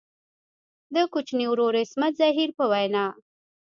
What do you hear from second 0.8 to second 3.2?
د کوچني ورور عصمت زهیر په وینا.